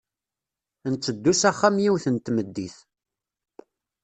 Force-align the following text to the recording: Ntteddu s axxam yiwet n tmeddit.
Ntteddu 0.91 1.33
s 1.35 1.41
axxam 1.49 1.75
yiwet 1.83 2.05
n 2.09 2.15
tmeddit. 2.17 2.77